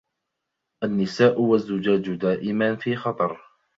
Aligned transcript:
النساء 0.83 1.41
والزجاج 1.41 2.13
دائماً 2.15 2.75
في 2.75 2.95
خطر. 2.95 3.37